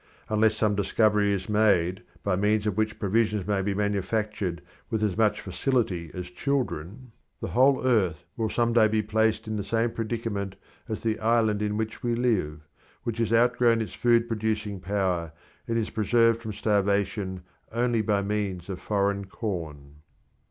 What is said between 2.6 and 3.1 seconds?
of which